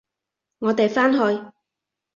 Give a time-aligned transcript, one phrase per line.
[0.57, 1.19] 我哋返去！